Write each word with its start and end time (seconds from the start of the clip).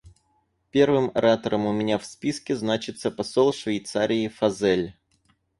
Первым 0.71 1.11
оратором 1.13 1.67
у 1.67 1.71
меня 1.73 1.99
в 1.99 2.05
списке 2.07 2.55
значится 2.55 3.11
посол 3.11 3.53
Швейцарии 3.53 4.29
Фазель. 4.29 4.95